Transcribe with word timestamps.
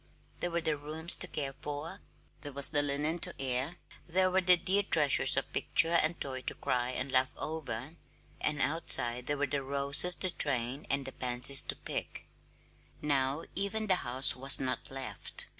There 0.39 0.49
were 0.49 0.61
the 0.61 0.77
rooms 0.77 1.15
to 1.17 1.27
care 1.27 1.53
for, 1.61 1.99
there 2.41 2.51
was 2.53 2.71
the 2.71 2.81
linen 2.81 3.19
to 3.19 3.39
air, 3.39 3.75
there 4.07 4.31
were 4.31 4.41
the 4.41 4.57
dear 4.57 4.81
treasures 4.81 5.37
of 5.37 5.53
picture 5.53 5.93
and 6.01 6.19
toy 6.19 6.41
to 6.41 6.55
cry 6.55 6.89
and 6.89 7.11
laugh 7.11 7.29
over; 7.37 7.97
and 8.41 8.59
outside 8.59 9.27
there 9.27 9.37
were 9.37 9.45
the 9.45 9.61
roses 9.61 10.15
to 10.15 10.31
train 10.33 10.87
and 10.89 11.05
the 11.05 11.11
pansies 11.11 11.61
to 11.67 11.75
pick. 11.75 12.25
Now, 12.99 13.43
even 13.53 13.85
the 13.85 13.97
house 13.97 14.35
was 14.35 14.59
not 14.59 14.89
left. 14.89 15.45